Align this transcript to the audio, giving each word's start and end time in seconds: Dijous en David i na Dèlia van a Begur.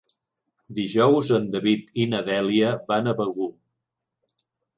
Dijous 0.77 1.29
en 1.37 1.45
David 1.55 1.93
i 2.05 2.07
na 2.15 2.23
Dèlia 2.31 2.73
van 2.89 3.11
a 3.11 3.15
Begur. 3.21 3.51